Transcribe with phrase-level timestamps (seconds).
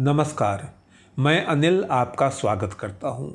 [0.00, 0.62] नमस्कार।
[1.16, 3.34] मैं अनिल आपका स्वागत करता हूँ।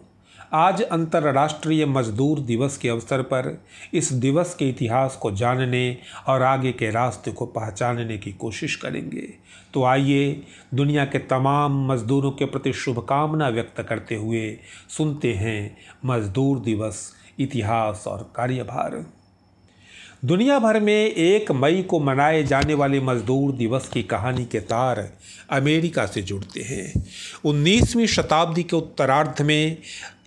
[0.53, 5.97] आज अंतर्राष्ट्रीय मजदूर दिवस के अवसर पर इस दिवस के इतिहास को जानने
[6.27, 9.27] और आगे के रास्ते को पहचानने की कोशिश करेंगे।
[9.73, 14.57] तो आइए दुनिया के तमाम मजदूरों के प्रति शुभकामना व्यक्त करते हुए
[14.97, 19.05] सुनते हैं मजदूर दिवस इतिहास और कार्यभार।
[20.25, 25.13] दुनिया भर में एक मई को मनाए जाने वाले मजदूर दिवस की कहानी के तार
[25.49, 27.03] अमेरिका से जुड़ते हैं।
[27.45, 29.77] 19वीं शताब्दी के उत्तरार्ध में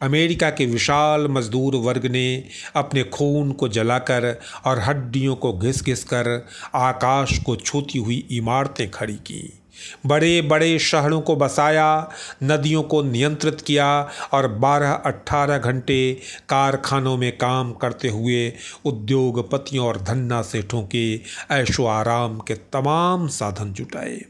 [0.02, 2.44] अमेरिका के विशाल मजदूर वर्ग ने
[2.76, 8.90] अपने खून को जलाकर और हड्डियों को घिस घिस कर आकाश को छूती हुई इमारतें
[8.90, 9.58] खड़ी की।
[10.06, 12.10] बड़े बड़े शहरों को बसाया,
[12.42, 13.88] नदियों को नियंत्रित किया
[14.32, 16.14] और 12-18 घंटे
[16.48, 18.52] कारखानों में काम करते हुए
[18.84, 21.04] उद्योगपतियों और धन्ना सेठों के
[21.50, 24.20] ऐशो आराम के तमाम साधन जुटाए।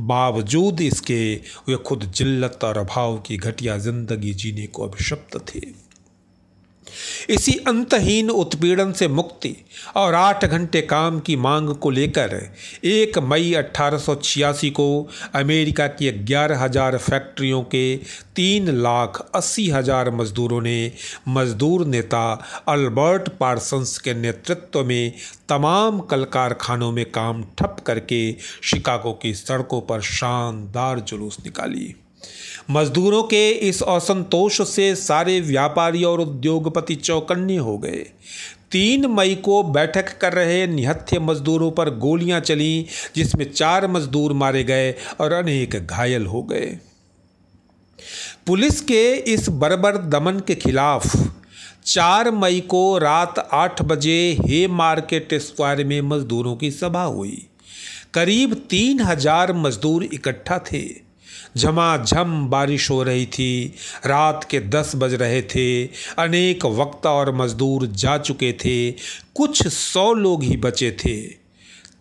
[0.00, 1.34] बावजूद इसके,
[1.68, 5.89] वे खुद जिल्लत और अभाव की घटिया ज़िंदगी जीने को अभिशप्त थे।
[7.30, 9.54] इसी अंतहीन उत्पीड़न से मुक्ति
[9.96, 12.34] और आठ घंटे काम की मांग को लेकर
[12.84, 14.88] एक मई 1886 को
[15.34, 17.84] अमेरिका की ग्यारह हज़ार फैक्ट्रियों के
[18.36, 20.92] तीन लाख अस्सी हज़ार मजदूरों ने
[21.28, 22.22] मजदूर नेता
[22.68, 25.12] अल्बर्ट पार्सन्स के नेतृत्व में
[25.48, 28.20] तमाम कल कारखानों में काम ठप करके
[28.62, 31.94] शिकागो की सड़कों पर शानदार जुलूस निकाली।
[32.70, 38.04] मजदूरों के इस असंतोष से सारे व्यापारी और उद्योगपति चौकन्ने हो गए।
[38.72, 44.62] तीन मई को बैठक कर रहे निहत्थे मजदूरों पर गोलियाँ चली, जिसमें चार मजदूर मारे
[44.64, 46.78] गए और अनेक घायल हो गए।
[48.46, 49.02] पुलिस के
[49.32, 51.16] इस बर्बर दमन के खिलाफ
[51.86, 57.46] चार मई को रात आठ बजे हे मार्केट स्क्वायर में मजदूरों की सभा हुई।
[58.14, 60.82] करीब तीन हज़ार मजदूर इकट्ठा थे।
[61.56, 63.74] झमाझम बारिश हो रही थी।
[64.06, 65.86] रात के दस बज रहे थे।
[66.18, 68.92] अनेक वक्ता और मजदूर जा चुके थे।
[69.34, 71.16] कुछ सौ लोग ही बचे थे।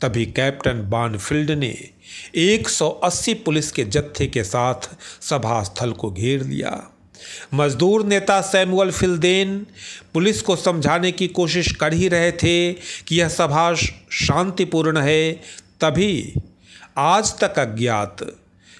[0.01, 1.89] तभी कैप्टन बानफील्ड ने
[2.35, 4.89] 180 पुलिस के जत्थे के साथ
[5.21, 6.95] सभा स्थल को घेर लिया।
[7.53, 9.65] मजदूर नेता सैमुअल फिलदेन
[10.13, 13.73] पुलिस को समझाने की कोशिश कर ही रहे थे कि यह सभा
[14.11, 15.33] शांतिपूर्ण है,
[15.81, 16.33] तभी
[16.97, 18.17] आज तक अज्ञात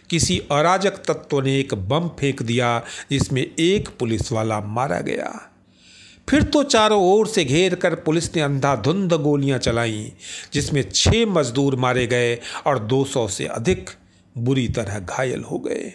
[0.09, 5.51] किसी अराजक तत्व ने एक बम फेंक दिया, जिसमें एक पुलिस वाला मारा गया।
[6.29, 10.09] फिर तो चारों ओर से घेर कर पुलिस ने अंधाधुंध गोलियाँ चलाईं,
[10.53, 13.89] जिसमें छः मजदूर मारे गए और 200 से अधिक
[14.37, 15.93] बुरी तरह घायल हो गए।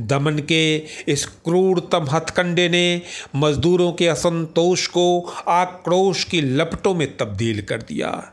[0.00, 0.76] दमन के
[1.08, 3.02] इस क्रूरतम हथकंडे ने
[3.36, 8.32] मजदूरों के असंतोष को आक्रोश की लपटों में तब्दील कर दिया।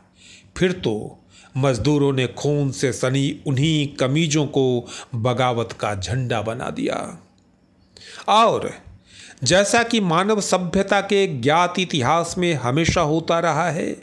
[0.56, 1.19] फिर तो
[1.56, 7.22] मजदूरों ने खून से सनी उन्हीं कमीजों को बगावत का झंडा बना दिया।
[8.28, 8.70] और
[9.44, 13.96] जैसा कि मानव सभ्यता के ज्ञात इतिहास में हमेशा होता रहा है,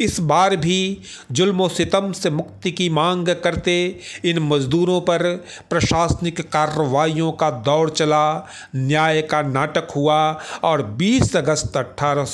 [0.00, 1.00] इस बार भी
[1.32, 8.48] जुल्म सितम से मुक्ति की मांग करते इन मजदूरों पर प्रशासनिक कार्रवाइयों का दौर चला,
[8.76, 12.26] न्याय का नाटक हुआ और 20 अगस्त अट्ठारह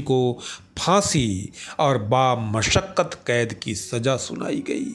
[0.00, 0.38] को
[0.80, 4.92] फांसी और बामशक्क़त कैद की सज़ा सुनाई गई।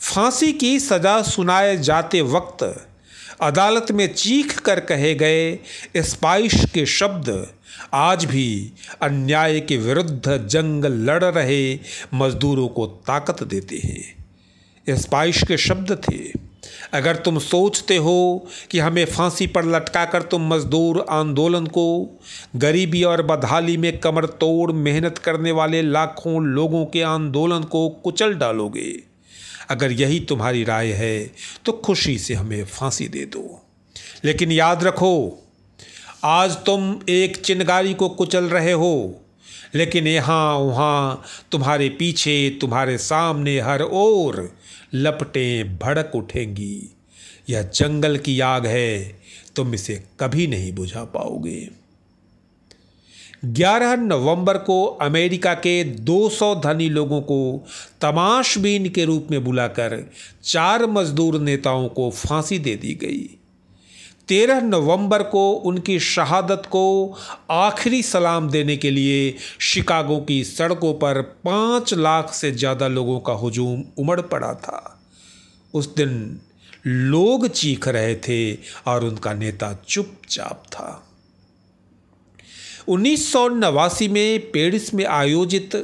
[0.00, 2.62] फांसी की सज़ा सुनाए जाते वक्त
[3.40, 5.58] अदालत में चीख कर कहे गए
[5.96, 7.30] स्पाइश के शब्द
[7.94, 8.72] आज भी
[9.02, 11.78] अन्याय के विरुद्ध जंग लड़ रहे
[12.14, 16.18] मजदूरों को ताकत देते हैं। स्पाइश के शब्द थे
[16.92, 22.20] अगर तुम सोचते हो कि हमें फांसी पर लटकाकर तुम मजदूर आंदोलन को,
[22.56, 28.34] गरीबी और बदहाली में कमर तोड़ मेहनत करने वाले लाखों लोगों के आंदोलन को कुचल
[28.34, 28.90] डालोगे।
[29.70, 31.30] अगर यही तुम्हारी राय है
[31.64, 33.64] तो खुशी से हमें फांसी दे दो।
[34.24, 35.44] लेकिन याद रखो,
[36.24, 39.20] आज तुम एक चिनगारी को कुचल रहे हो,
[39.74, 41.22] लेकिन यहाँ वहाँ
[41.52, 44.36] तुम्हारे पीछे, तुम्हारे सामने हर ओर
[44.94, 46.96] लपटें, भड़क उठेंगी।
[47.50, 49.20] यह जंगल की आग है,
[49.56, 51.70] तुम इसे कभी नहीं बुझा पाओगे।
[53.44, 57.66] 11 नवंबर को अमेरिका के 200 धनी लोगों को
[58.00, 60.10] तमाशबीन के रूप में बुलाकर
[60.44, 63.37] चार मजदूर नेताओं को फांसी दे दी गई।
[64.28, 67.18] 13 नवंबर को उनकी शहादत को
[67.50, 73.32] आखिरी सलाम देने के लिए शिकागो की सड़कों पर पाँच लाख से ज़्यादा लोगों का
[73.32, 75.00] हजूम उमड़ पड़ा था।
[75.74, 76.40] उस दिन
[76.86, 78.54] लोग चीख रहे थे
[78.86, 81.04] और उनका नेता चुपचाप था।
[82.88, 85.74] उन्नीस नवासी में पेरिस में आयोजित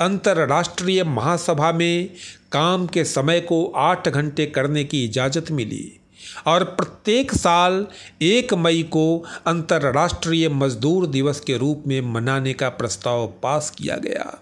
[0.00, 2.10] अंतर्राष्ट्रीय महासभा में
[2.52, 5.97] काम के समय को आठ घंटे करने की इजाज़त मिली।
[6.46, 7.86] और प्रत्येक साल
[8.22, 14.38] एक मई को अंतर्राष्ट्रीय मजदूर दिवस के रूप में मनाने का प्रस्ताव पास किया गया।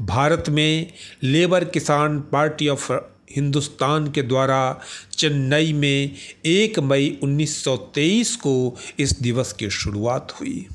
[0.00, 2.92] भारत में लेबर किसान पार्टी ऑफ़
[3.36, 4.80] हिंदुस्तान के द्वारा
[5.18, 6.14] चेन्नई में
[6.46, 10.66] एक मई 1923 को इस दिवस की शुरुआत हुई।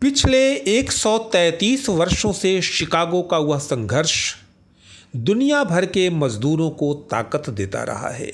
[0.00, 4.34] पिछले 133 वर्षों से शिकागो का वह संघर्ष
[5.14, 8.32] दुनिया भर के मजदूरों को ताकत देता रहा है।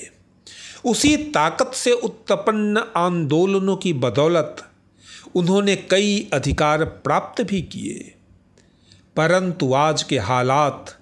[0.85, 4.63] उसी ताकत से उत्पन्न आंदोलनों की बदौलत
[5.35, 8.13] उन्होंने कई अधिकार प्राप्त भी किए।
[9.15, 10.97] परंतु आज के हालात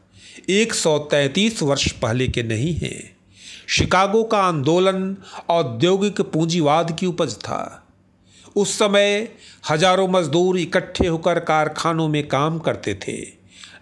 [0.50, 3.18] 133 वर्ष पहले के नहीं हैं।
[3.68, 5.18] शिकागो का आंदोलन
[5.50, 7.88] औद्योगिक पूंजीवाद की उपज था।
[8.56, 9.28] उस समय
[9.70, 13.18] हज़ारों मजदूर इकट्ठे होकर कारखानों में काम करते थे,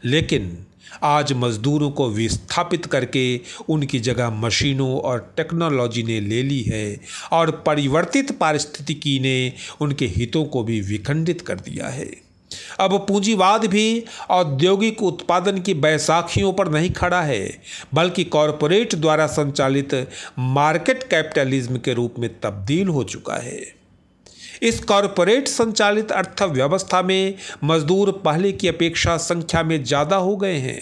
[0.06, 0.66] लेकिन
[1.04, 3.40] आज मजदूरों को विस्थापित करके
[3.70, 7.00] उनकी जगह मशीनों और टेक्नोलॉजी ने ले ली है
[7.32, 12.30] और परिवर्तित पारिस्थितिकी ने उनके हितों को भी विखंडित कर दिया है।
[12.80, 17.62] अब पूंजीवाद भी औद्योगिक उत्पादन की बैसाखियों पर नहीं खड़ा है,
[17.94, 20.10] बल्कि कॉरपोरेट द्वारा संचालित
[20.40, 23.79] मार्केट कैपिटलिज्म के रूप में तब्दील हो चुका है।
[24.62, 30.80] इस कॉरपोरेट संचालित अर्थव्यवस्था में मजदूर पहले की अपेक्षा संख्या में ज़्यादा हो गए हैं।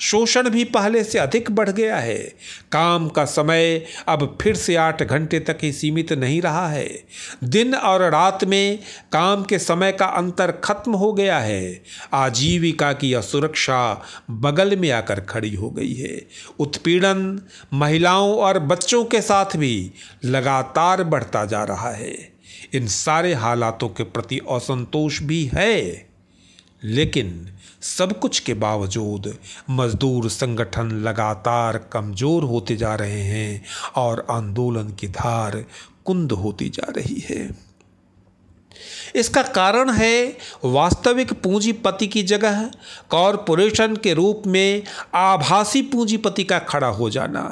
[0.00, 2.18] शोषण भी पहले से अधिक बढ़ गया है।
[2.72, 6.88] काम का समय अब फिर से आठ घंटे तक ही सीमित नहीं रहा है।
[7.44, 8.78] दिन और रात में
[9.12, 11.82] काम के समय का अंतर खत्म हो गया है।
[12.14, 13.80] आजीविका की असुरक्षा
[14.30, 16.20] बगल में आकर खड़ी हो गई है।
[16.60, 17.40] उत्पीड़न
[17.74, 19.92] महिलाओं और बच्चों के साथ भी
[20.24, 22.29] लगातार बढ़ता जा रहा है।
[22.74, 26.08] इन सारे हालातों के प्रति असंतोष भी है।
[26.84, 27.48] लेकिन
[27.82, 29.34] सब कुछ के बावजूद
[29.70, 33.64] मजदूर संगठन लगातार कमज़ोर होते जा रहे हैं
[33.96, 35.64] और आंदोलन की धार
[36.04, 37.70] कुंद होती जा रही है।
[39.16, 42.62] इसका कारण है वास्तविक पूंजीपति की जगह
[43.10, 44.82] कॉरपोरेशन के रूप में
[45.14, 47.42] आभासी पूंजीपति का खड़ा हो जाना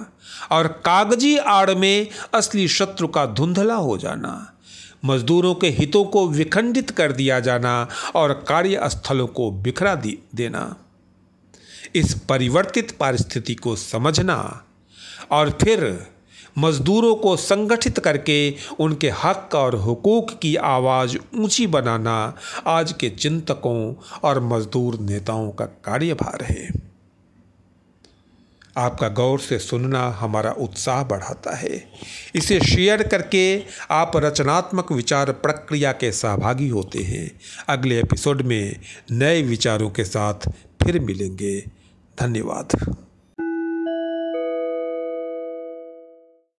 [0.52, 4.57] और कागज़ी आड़ में असली शत्रु का धुंधला हो जाना।
[5.04, 10.76] मजदूरों के हितों को विखंडित कर दिया जाना और कार्यस्थलों को बिखरा देना।
[11.94, 14.64] इस परिवर्तित परिस्थिति को समझना
[15.30, 16.06] और फिर
[16.58, 22.34] मजदूरों को संगठित करके उनके हक और हुकूक की आवाज़ ऊँची बनाना
[22.66, 26.87] आज के चिंतकों और मजदूर नेताओं का कार्यभार है।
[28.78, 31.92] आपका गौर से सुनना हमारा उत्साह बढ़ाता है।
[32.34, 38.80] इसे शेयर करके आप रचनात्मक विचार प्रक्रिया के सहभागी होते हैं। अगले एपिसोड में
[39.10, 40.48] नए विचारों के साथ
[40.82, 41.60] फिर मिलेंगे।
[42.20, 42.96] धन्यवाद।